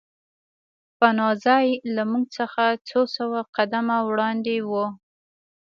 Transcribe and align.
پناه 0.97 1.33
ځای 1.45 1.67
له 1.95 2.03
موږ 2.11 2.25
څخه 2.37 2.63
څو 2.89 3.01
سوه 3.17 3.39
قدمه 3.55 3.97
وړاندې 4.09 4.57
و 4.69 4.71